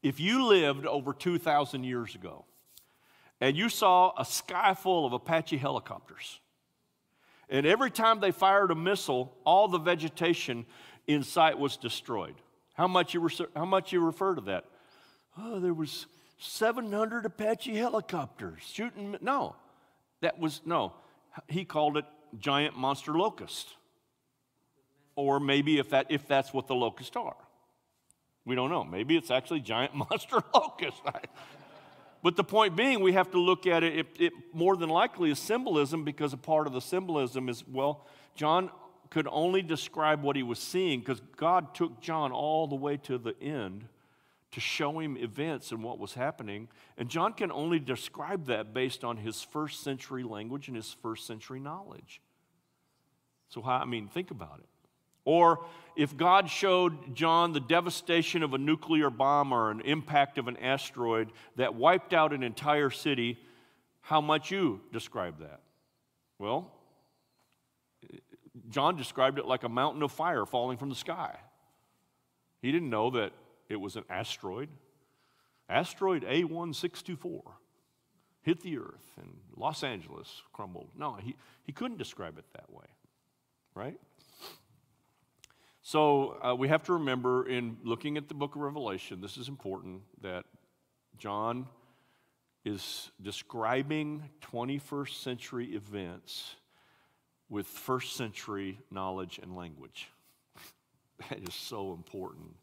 [0.01, 2.45] If you lived over 2,000 years ago
[3.39, 6.39] and you saw a sky full of Apache helicopters,
[7.49, 10.65] and every time they fired a missile, all the vegetation
[11.05, 12.35] in sight was destroyed.
[12.81, 14.65] How much you, how much you refer to that?
[15.37, 16.07] Oh, there was
[16.39, 19.15] 700 Apache helicopters shooting.
[19.21, 19.55] No,
[20.21, 20.93] that was, no.
[21.47, 22.05] He called it
[22.39, 23.67] giant monster locust.
[25.15, 27.35] Or maybe if, that, if that's what the locusts are.
[28.45, 28.83] We don't know.
[28.83, 31.03] Maybe it's actually giant monster locust.
[32.23, 35.29] but the point being, we have to look at it, it, it more than likely
[35.29, 38.71] is symbolism because a part of the symbolism is, well, John
[39.11, 43.19] could only describe what he was seeing because God took John all the way to
[43.19, 43.85] the end
[44.51, 46.69] to show him events and what was happening.
[46.97, 51.27] And John can only describe that based on his first century language and his first
[51.27, 52.21] century knowledge.
[53.49, 54.65] So, how, I mean, think about it.
[55.25, 60.47] Or if God showed John the devastation of a nuclear bomb or an impact of
[60.47, 63.39] an asteroid that wiped out an entire city,
[63.99, 65.59] how might you describe that?
[66.39, 66.71] Well,
[68.69, 71.37] John described it like a mountain of fire falling from the sky.
[72.61, 73.31] He didn't know that
[73.69, 74.69] it was an asteroid.
[75.69, 77.41] Asteroid A1624
[78.41, 80.89] hit the earth and Los Angeles crumbled.
[80.97, 82.85] No, he, he couldn't describe it that way,
[83.73, 83.99] right?
[85.81, 89.47] So uh, we have to remember in looking at the book of Revelation, this is
[89.47, 90.45] important that
[91.17, 91.67] John
[92.63, 96.55] is describing 21st century events
[97.51, 100.09] with first century knowledge and language.
[101.29, 102.55] that is so important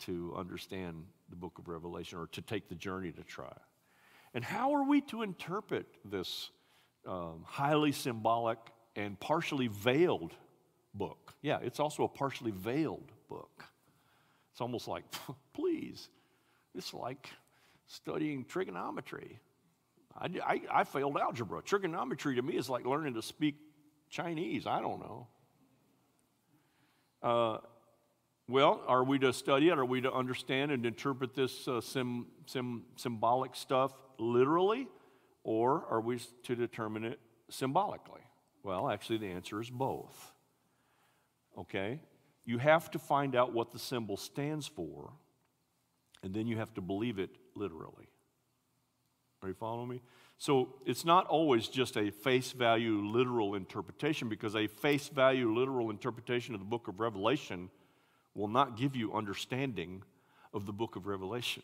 [0.00, 3.52] to understand the book of Revelation or to take the journey to try.
[4.34, 6.50] And how are we to interpret this
[7.06, 8.58] um, highly symbolic
[8.96, 10.34] and partially veiled
[10.92, 11.32] book?
[11.40, 13.64] Yeah, it's also a partially veiled book.
[14.50, 15.04] It's almost like,
[15.54, 16.08] please,
[16.74, 17.30] it's like
[17.86, 19.38] studying trigonometry.
[20.18, 21.62] I, I, I failed algebra.
[21.62, 23.54] Trigonometry to me is like learning to speak
[24.12, 24.66] Chinese.
[24.66, 25.26] I don't know.
[27.22, 27.58] Uh,
[28.48, 29.78] well, are we to study it?
[29.78, 34.86] Are we to understand and interpret this uh, sim, sim, symbolic stuff literally?
[35.44, 38.20] Or are we to determine it symbolically?
[38.62, 40.32] Well, actually, the answer is both.
[41.58, 41.98] Okay?
[42.44, 45.12] You have to find out what the symbol stands for,
[46.22, 48.08] and then you have to believe it literally.
[49.42, 50.02] Are you following me?
[50.42, 55.88] So it's not always just a face value literal interpretation because a face value literal
[55.88, 57.70] interpretation of the book of Revelation
[58.34, 60.02] will not give you understanding
[60.52, 61.62] of the book of Revelation.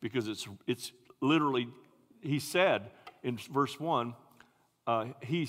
[0.00, 1.66] Because it's, it's literally,
[2.20, 2.92] he said
[3.24, 4.14] in verse 1,
[4.86, 5.48] uh, he,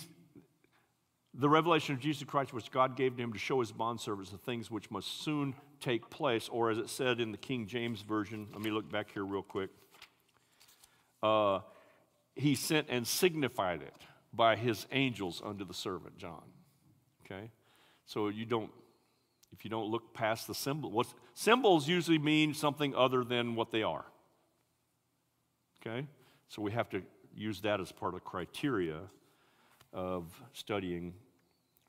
[1.35, 4.39] the revelation of Jesus Christ, which God gave to him to show his bondservants the
[4.39, 8.47] things which must soon take place, or as it said in the King James Version,
[8.53, 9.69] let me look back here real quick.
[11.21, 11.59] Uh,
[12.35, 13.93] he sent and signified it
[14.33, 16.43] by his angels unto the servant John.
[17.25, 17.49] Okay?
[18.05, 18.69] So you don't,
[19.51, 23.71] if you don't look past the symbol, what symbols usually mean something other than what
[23.71, 24.05] they are.
[25.81, 26.07] Okay?
[26.49, 27.01] So we have to
[27.33, 28.99] use that as part of criteria
[29.93, 31.13] of studying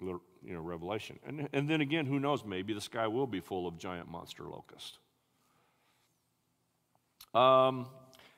[0.00, 1.18] you know, Revelation.
[1.26, 4.44] And, and then again, who knows, maybe the sky will be full of giant monster
[4.44, 4.98] locusts.
[7.35, 7.87] Um,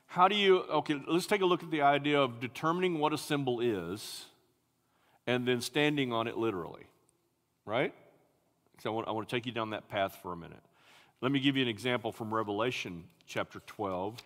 [0.09, 3.19] how do you, okay, let's take a look at the idea of determining what a
[3.19, 4.25] symbol is
[5.27, 6.87] and then standing on it literally,
[7.67, 7.95] right?
[8.83, 10.63] So I want, I want to take you down that path for a minute.
[11.21, 14.17] Let me give you an example from Revelation chapter 12.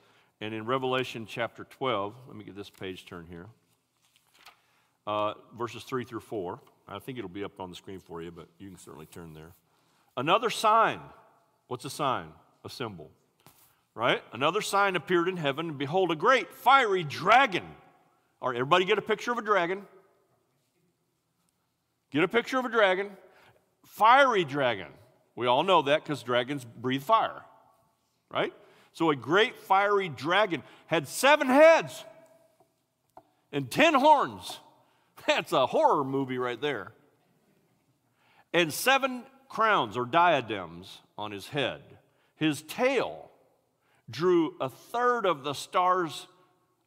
[0.40, 3.46] And in Revelation chapter 12, let me get this page turned here,
[5.06, 6.60] uh, verses 3 through 4.
[6.88, 9.34] I think it'll be up on the screen for you, but you can certainly turn
[9.34, 9.52] there.
[10.16, 11.00] Another sign.
[11.66, 12.28] What's a sign?
[12.64, 13.10] A symbol.
[13.94, 14.22] Right?
[14.32, 17.64] Another sign appeared in heaven, and behold, a great fiery dragon.
[18.40, 19.86] All right, everybody get a picture of a dragon.
[22.10, 23.10] Get a picture of a dragon.
[23.84, 24.88] Fiery dragon.
[25.36, 27.42] We all know that because dragons breathe fire.
[28.30, 28.52] Right?
[28.92, 32.04] So a great fiery dragon had seven heads
[33.50, 34.58] and ten horns
[35.26, 36.92] That's a horror movie right there.
[38.52, 41.80] And seven crowns or diadems on his head.
[42.36, 43.30] His tail
[44.12, 46.26] drew a third of the stars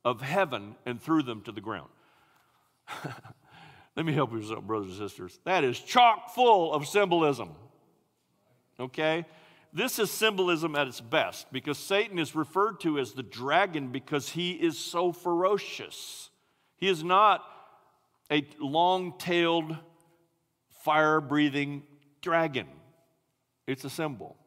[0.05, 1.89] of heaven and threw them to the ground.
[3.95, 5.39] Let me help you, brothers and sisters.
[5.45, 7.49] That is chock full of symbolism.
[8.79, 9.25] Okay?
[9.73, 14.29] This is symbolism at its best because Satan is referred to as the dragon because
[14.29, 16.29] he is so ferocious.
[16.77, 17.43] He is not
[18.31, 19.75] a long tailed,
[20.83, 21.83] fire breathing
[22.21, 22.67] dragon.
[23.67, 24.37] It's a symbol.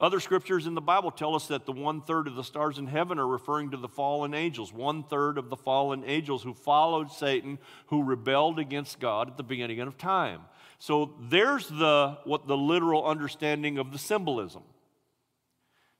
[0.00, 2.86] Other scriptures in the Bible tell us that the one third of the stars in
[2.86, 4.72] heaven are referring to the fallen angels.
[4.72, 9.42] One third of the fallen angels who followed Satan, who rebelled against God at the
[9.42, 10.42] beginning of time.
[10.78, 14.62] So there's the what the literal understanding of the symbolism.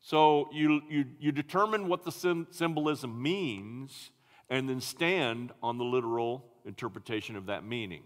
[0.00, 4.10] So you, you, you determine what the symbolism means
[4.48, 8.04] and then stand on the literal interpretation of that meaning.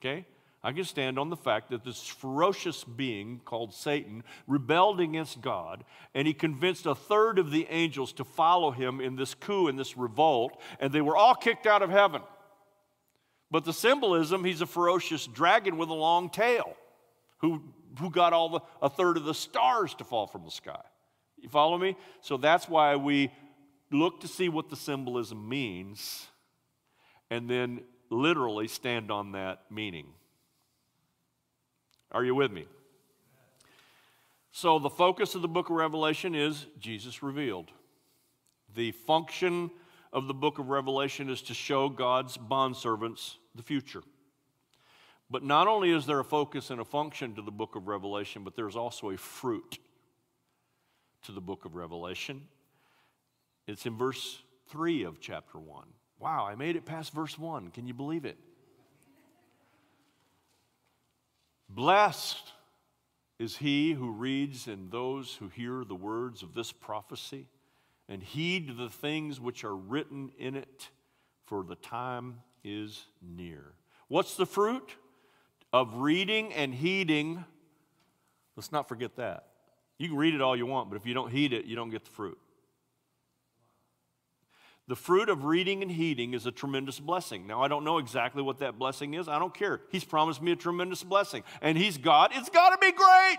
[0.00, 0.26] Okay?
[0.64, 5.84] I can stand on the fact that this ferocious being called Satan rebelled against God,
[6.14, 9.76] and he convinced a third of the angels to follow him in this coup, in
[9.76, 12.22] this revolt, and they were all kicked out of heaven.
[13.50, 16.76] But the symbolism, he's a ferocious dragon with a long tail
[17.38, 17.62] who,
[17.98, 20.80] who got all the, a third of the stars to fall from the sky.
[21.38, 21.96] You follow me?
[22.20, 23.32] So that's why we
[23.90, 26.28] look to see what the symbolism means
[27.30, 30.06] and then literally stand on that meaning.
[32.12, 32.66] Are you with me?
[34.52, 37.70] So, the focus of the book of Revelation is Jesus revealed.
[38.74, 39.70] The function
[40.12, 44.02] of the book of Revelation is to show God's bondservants the future.
[45.30, 48.44] But not only is there a focus and a function to the book of Revelation,
[48.44, 49.78] but there's also a fruit
[51.22, 52.42] to the book of Revelation.
[53.66, 55.86] It's in verse 3 of chapter 1.
[56.18, 57.70] Wow, I made it past verse 1.
[57.70, 58.36] Can you believe it?
[61.74, 62.52] Blessed
[63.38, 67.48] is he who reads and those who hear the words of this prophecy
[68.08, 70.90] and heed the things which are written in it,
[71.46, 73.72] for the time is near.
[74.08, 74.96] What's the fruit
[75.72, 77.42] of reading and heeding?
[78.54, 79.46] Let's not forget that.
[79.98, 81.90] You can read it all you want, but if you don't heed it, you don't
[81.90, 82.38] get the fruit.
[84.88, 87.46] The fruit of reading and heeding is a tremendous blessing.
[87.46, 89.28] Now, I don't know exactly what that blessing is.
[89.28, 89.80] I don't care.
[89.90, 91.44] He's promised me a tremendous blessing.
[91.60, 92.32] And He's God.
[92.34, 93.38] It's got to be great.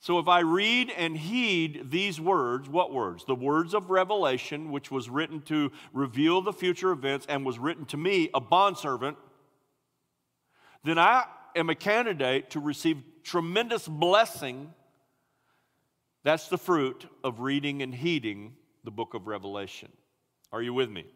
[0.00, 3.24] So, if I read and heed these words, what words?
[3.24, 7.86] The words of Revelation, which was written to reveal the future events and was written
[7.86, 9.16] to me, a bondservant,
[10.84, 11.24] then I
[11.56, 14.74] am a candidate to receive tremendous blessing.
[16.24, 19.90] That's the fruit of reading and heeding the book of Revelation.
[20.52, 21.06] Are you with me?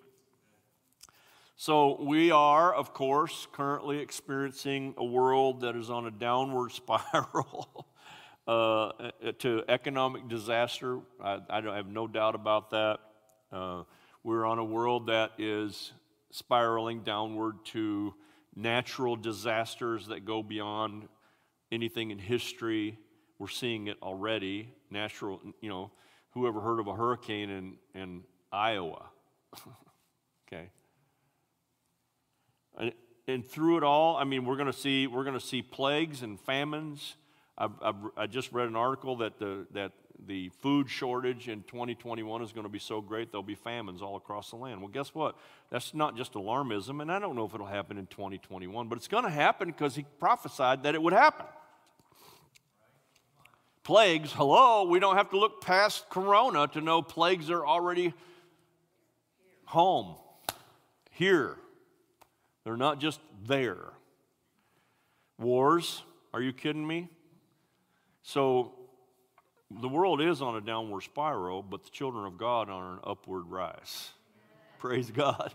[1.59, 7.87] So, we are, of course, currently experiencing a world that is on a downward spiral
[8.47, 8.93] uh,
[9.39, 11.01] to economic disaster.
[11.23, 12.99] I, I, have no doubt about that.
[13.51, 13.83] Uh,
[14.23, 15.93] we're on a world that is
[16.31, 18.15] spiraling downward to
[18.55, 21.09] natural disasters that go beyond
[21.73, 22.99] anything in history.
[23.39, 24.75] We're seeing it already.
[24.91, 25.91] Natural, you know,
[26.37, 28.22] who ever heard of a hurricane in, in
[28.53, 29.07] Iowa?
[30.46, 30.68] okay.
[32.79, 32.92] And,
[33.27, 36.22] and, through it all, I mean, we're going to see we're going to see plagues
[36.22, 37.16] and famines.
[37.57, 39.92] I've, I've, i just read an article that the that
[40.27, 44.16] the food shortage in 2021 is going to be so great there'll be famines all
[44.16, 44.83] across the land.
[44.83, 45.37] Well, guess what?
[45.70, 49.09] That's not just alarmism, and I don't know if it'll happen in 2021, but it's
[49.09, 51.46] going to happen because he prophesied that it would happen
[53.87, 58.12] plagues, hello, we don't have to look past Corona to know plagues are already
[59.64, 60.16] home,
[61.12, 61.57] here.
[62.64, 63.92] They're not just there.
[65.38, 66.03] Wars,
[66.35, 67.09] are you kidding me?
[68.25, 68.72] So
[69.70, 73.01] the world is on a downward spiral, but the children of God are on an
[73.05, 74.11] upward rise.
[74.81, 75.55] Praise God.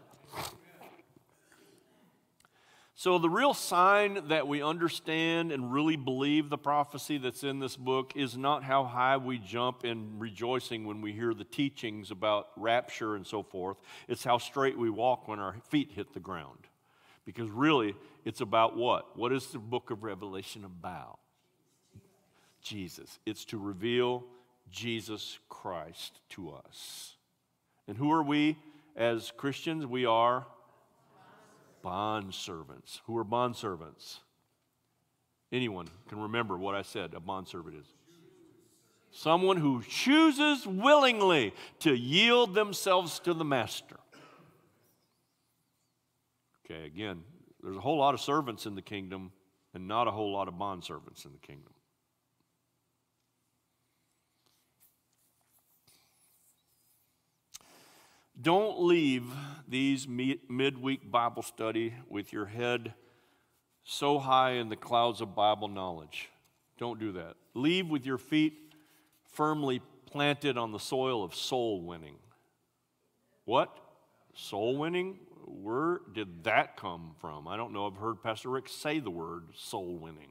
[3.01, 7.75] So, the real sign that we understand and really believe the prophecy that's in this
[7.75, 12.49] book is not how high we jump in rejoicing when we hear the teachings about
[12.55, 13.77] rapture and so forth.
[14.07, 16.59] It's how straight we walk when our feet hit the ground.
[17.25, 19.17] Because really, it's about what?
[19.17, 21.17] What is the book of Revelation about?
[22.61, 23.17] Jesus.
[23.25, 24.25] It's to reveal
[24.69, 27.15] Jesus Christ to us.
[27.87, 28.59] And who are we
[28.95, 29.87] as Christians?
[29.87, 30.45] We are
[31.81, 33.01] bond servants.
[33.05, 34.19] Who are bond servants?
[35.51, 37.85] Anyone can remember what I said a bond servant is.
[39.11, 43.97] Someone who chooses willingly to yield themselves to the master.
[46.65, 47.23] Okay, again,
[47.61, 49.31] there's a whole lot of servants in the kingdom
[49.73, 51.73] and not a whole lot of bond servants in the kingdom.
[58.41, 59.25] Don't leave
[59.67, 62.93] these midweek Bible study with your head
[63.83, 66.29] so high in the clouds of Bible knowledge.
[66.77, 67.35] Don't do that.
[67.53, 68.73] Leave with your feet
[69.33, 72.17] firmly planted on the soil of soul winning.
[73.45, 73.77] What?
[74.33, 75.19] Soul winning?
[75.45, 77.47] Where did that come from?
[77.47, 77.87] I don't know.
[77.87, 80.29] I've heard Pastor Rick say the word soul winning.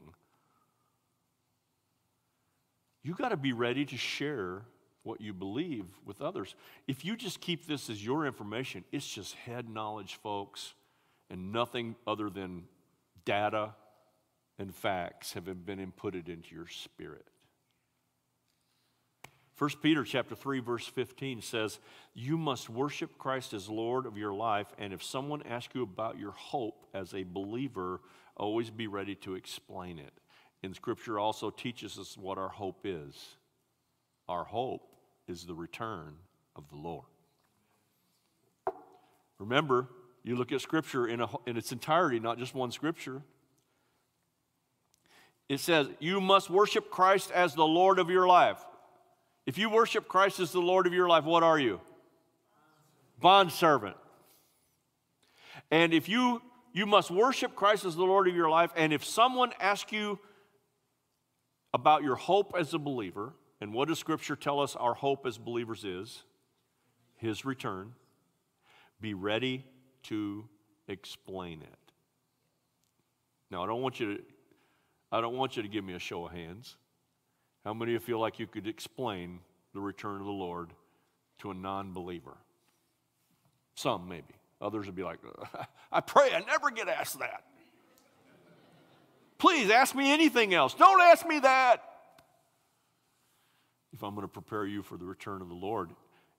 [3.03, 4.63] You got to be ready to share
[5.03, 6.55] what you believe with others.
[6.87, 10.73] If you just keep this as your information, it's just head knowledge, folks,
[11.29, 12.65] and nothing other than
[13.25, 13.73] data
[14.59, 17.25] and facts have been inputted into your spirit.
[19.57, 21.79] 1 Peter chapter 3 verse 15 says,
[22.15, 26.17] "You must worship Christ as Lord of your life, and if someone asks you about
[26.17, 28.01] your hope as a believer,
[28.35, 30.13] always be ready to explain it."
[30.63, 33.37] And scripture also teaches us what our hope is.
[34.27, 34.90] Our hope
[35.31, 36.13] is the return
[36.55, 37.05] of the Lord.
[39.39, 39.87] Remember,
[40.23, 43.23] you look at Scripture in, a, in its entirety, not just one Scripture.
[45.49, 48.59] It says, You must worship Christ as the Lord of your life.
[49.47, 51.81] If you worship Christ as the Lord of your life, what are you?
[53.19, 53.95] Bond servant.
[55.71, 56.41] And if you
[56.73, 60.19] you must worship Christ as the Lord of your life, and if someone asks you
[61.73, 65.37] about your hope as a believer, and what does Scripture tell us our hope as
[65.37, 66.23] believers is?
[67.21, 67.93] his return.
[68.99, 69.63] Be ready
[70.03, 70.45] to
[70.87, 71.91] explain it.
[73.51, 74.23] Now, I don't want you to,
[75.11, 76.75] I don't want you to give me a show of hands.
[77.63, 79.39] How many of you feel like you could explain
[79.73, 80.71] the return of the Lord
[81.39, 82.37] to a non believer?
[83.75, 84.35] Some, maybe.
[84.59, 85.19] Others would be like,
[85.91, 87.43] I pray I never get asked that.
[89.37, 90.73] Please ask me anything else.
[90.73, 91.83] Don't ask me that.
[93.93, 95.91] If I'm going to prepare you for the return of the Lord,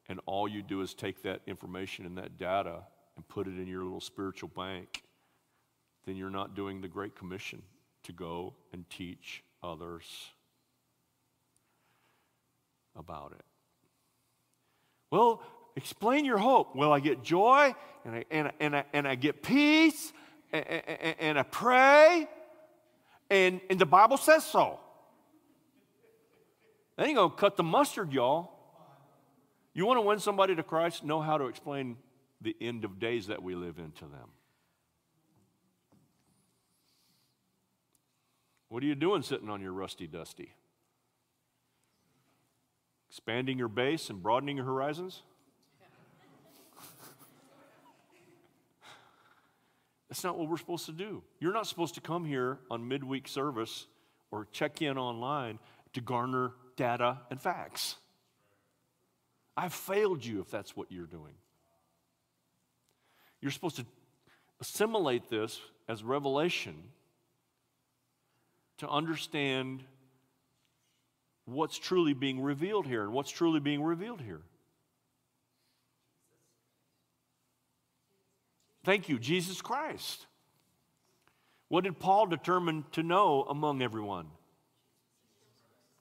[0.09, 2.81] and all you do is take that information and that data
[3.17, 5.03] and put it in your little spiritual bank,
[6.07, 7.63] then you're not doing the Great Commission
[8.05, 10.05] to go and teach others
[12.97, 13.45] about it.
[15.11, 15.43] Well,
[15.77, 16.75] explain your hope.
[16.75, 17.75] Well, I get joy
[18.05, 20.13] and I, and, and, I, and I get peace
[20.53, 22.29] and, and, and I pray,
[23.31, 24.79] and, and the Bible says so.
[26.99, 28.51] Ain't gonna cut the mustard, y'all.
[29.75, 31.03] You want to win somebody to Christ?
[31.05, 31.97] Know how to explain
[32.43, 34.29] the end of days that we live in to them.
[38.69, 40.55] What are you doing sitting on your rusty dusty?
[43.09, 45.23] Expanding your base and broadening your horizons?
[50.09, 51.23] That's not what we're supposed to do.
[51.39, 53.87] You're not supposed to come here on midweek service
[54.31, 55.59] or check in online
[55.93, 56.53] to garner
[56.83, 57.95] data and facts.
[59.57, 61.35] I've failed you if that's what you're doing.
[63.41, 63.87] You're supposed to
[64.61, 66.75] assimilate this as revelation
[68.79, 69.85] to understand
[71.45, 74.41] what's truly being revealed here and what's truly being revealed here.
[78.85, 80.27] Thank you, Jesus Christ.
[81.69, 84.27] What did Paul determine to know among everyone?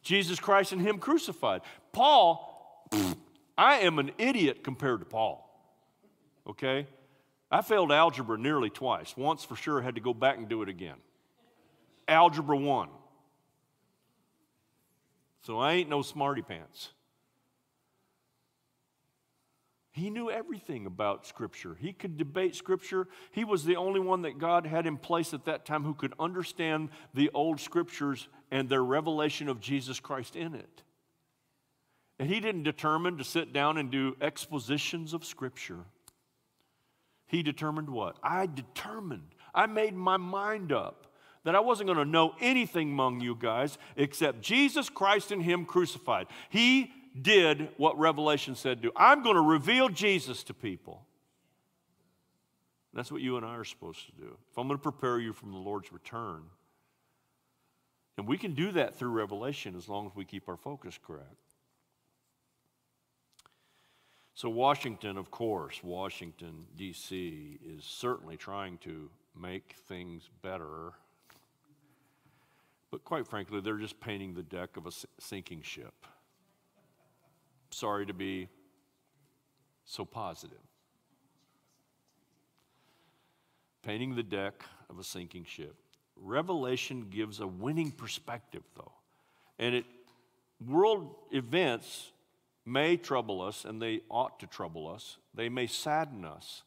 [0.01, 1.61] Jesus Christ and Him crucified.
[1.91, 2.87] Paul,
[3.57, 5.47] I am an idiot compared to Paul.
[6.47, 6.87] Okay?
[7.51, 9.15] I failed algebra nearly twice.
[9.17, 10.95] Once for sure, I had to go back and do it again.
[12.07, 12.89] Algebra 1.
[15.43, 16.91] So I ain't no smarty pants.
[19.91, 21.75] He knew everything about Scripture.
[21.77, 23.07] He could debate Scripture.
[23.31, 26.13] He was the only one that God had in place at that time who could
[26.17, 30.83] understand the old Scriptures and their revelation of Jesus Christ in it.
[32.19, 35.79] And he didn't determine to sit down and do expositions of Scripture.
[37.27, 38.17] He determined what?
[38.23, 41.07] I determined, I made my mind up
[41.43, 45.65] that I wasn't going to know anything among you guys except Jesus Christ and Him
[45.65, 46.27] crucified.
[46.49, 48.91] He did what Revelation said do.
[48.95, 51.05] I'm going to reveal Jesus to people.
[52.93, 54.37] That's what you and I are supposed to do.
[54.51, 56.43] If I'm going to prepare you from the Lord's return,
[58.17, 61.27] and we can do that through revelation as long as we keep our focus correct.
[64.33, 69.09] So, Washington, of course, Washington, D.C., is certainly trying to
[69.39, 70.93] make things better.
[72.89, 75.93] But quite frankly, they're just painting the deck of a sinking ship
[77.71, 78.47] sorry to be
[79.85, 80.57] so positive.
[83.83, 85.75] Painting the deck of a sinking ship.
[86.15, 88.91] Revelation gives a winning perspective, though.
[89.57, 89.85] And it,
[90.65, 92.11] world events
[92.65, 95.17] may trouble us, and they ought to trouble us.
[95.33, 96.63] They may sadden us,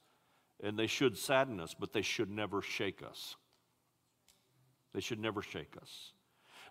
[0.63, 3.37] and they should sadden us, but they should never shake us.
[4.93, 6.13] They should never shake us.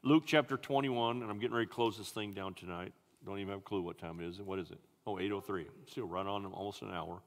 [0.03, 2.93] Luke chapter 21, and I'm getting ready to close this thing down tonight.
[3.25, 4.41] Don't even have a clue what time it is.
[4.41, 4.79] What is it?
[5.07, 5.65] Oh, 8.03.
[5.87, 7.21] Still right on almost an hour.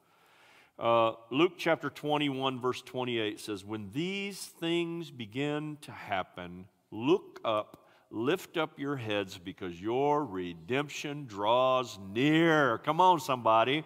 [0.79, 7.87] Uh, Luke chapter 21, verse 28 says, When these things begin to happen, look up,
[8.11, 12.79] lift up your heads, because your redemption draws near.
[12.79, 13.85] Come on, somebody.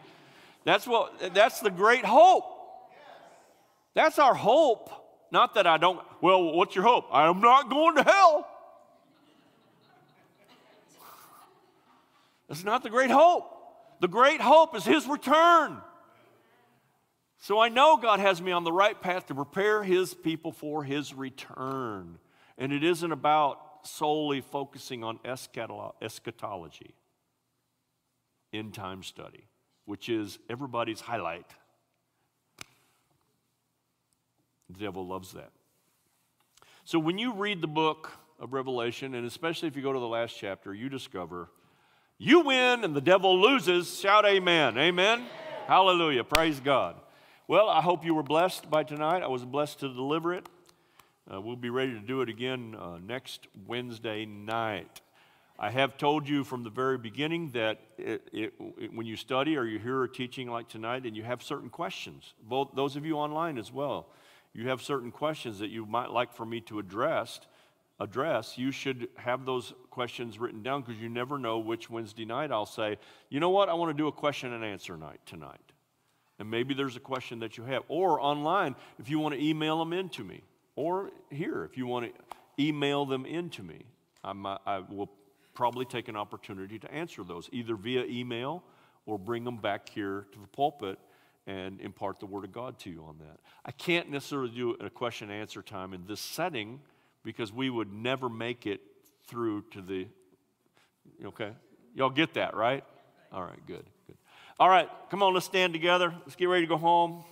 [0.65, 2.45] That's, what, that's the great hope.
[3.95, 4.91] That's our hope.
[5.31, 7.07] Not that I don't, well, what's your hope?
[7.13, 8.50] I'm not going to hell.
[12.51, 13.49] That's not the great hope.
[14.01, 15.81] The great hope is His return.
[17.39, 20.83] So I know God has me on the right path to prepare His people for
[20.83, 22.19] His return.
[22.59, 26.95] And it isn't about solely focusing on eschatology,
[28.53, 29.47] end time study,
[29.85, 31.47] which is everybody's highlight.
[34.71, 35.53] The devil loves that.
[36.83, 40.09] So when you read the book of Revelation, and especially if you go to the
[40.09, 41.49] last chapter, you discover
[42.23, 43.99] you win and the devil loses.
[43.99, 44.77] Shout amen.
[44.77, 45.21] Amen.
[45.21, 45.27] amen.
[45.67, 46.23] Hallelujah.
[46.23, 46.97] Praise God.
[47.49, 49.23] Well, I hope you were blessed by tonight.
[49.23, 50.47] I was blessed to deliver it.
[51.33, 55.01] Uh, we'll be ready to do it again uh, next Wednesday night.
[55.59, 59.57] I have told you from the very beginning that it, it, it, when you study
[59.57, 63.07] or you hear a teaching like tonight and you have certain questions, both those of
[63.07, 64.09] you online as well,
[64.53, 67.41] you have certain questions that you might like for me to address,
[68.01, 72.51] address, you should have those questions written down because you never know which Wednesday night
[72.51, 72.99] I'll say,
[73.29, 75.61] you know what, I want to do a question and answer night tonight.
[76.39, 77.83] And maybe there's a question that you have.
[77.89, 80.43] Or online, if you want to email them in to me.
[80.75, 83.85] Or here, if you want to email them in to me.
[84.25, 85.11] I'm, I will
[85.53, 88.63] probably take an opportunity to answer those, either via email
[89.05, 90.99] or bring them back here to the pulpit
[91.47, 93.41] and impart the Word of God to you on that.
[93.65, 96.81] I can't necessarily do a question and answer time in this setting
[97.25, 98.81] because we would never make it
[99.27, 100.07] through to the,
[101.25, 101.53] okay?
[101.95, 102.85] Y'all get that, right?
[103.33, 104.17] All right, good, good.
[104.59, 106.15] All right, come on, let's stand together.
[106.25, 107.25] Let's get ready to go home.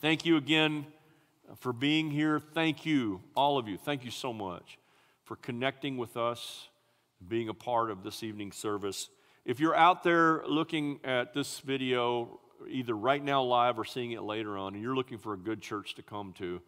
[0.00, 0.86] Thank you again
[1.56, 2.40] for being here.
[2.40, 3.76] Thank you, all of you.
[3.76, 4.78] Thank you so much
[5.24, 6.68] for connecting with us,
[7.26, 9.10] being a part of this evening service.
[9.44, 12.38] If you're out there looking at this video,
[12.68, 15.60] either right now live or seeing it later on, and you're looking for a good
[15.60, 16.60] church to come to,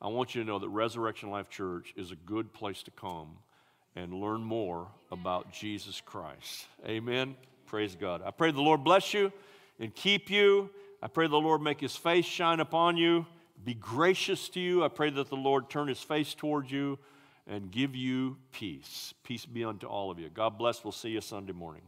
[0.00, 3.30] I want you to know that Resurrection Life Church is a good place to come
[3.96, 6.66] and learn more about Jesus Christ.
[6.86, 7.34] Amen.
[7.66, 8.22] Praise God.
[8.24, 9.32] I pray the Lord bless you
[9.80, 10.70] and keep you.
[11.02, 13.26] I pray the Lord make his face shine upon you,
[13.64, 14.84] be gracious to you.
[14.84, 16.98] I pray that the Lord turn his face towards you
[17.46, 19.14] and give you peace.
[19.24, 20.28] Peace be unto all of you.
[20.28, 20.84] God bless.
[20.84, 21.82] We'll see you Sunday morning.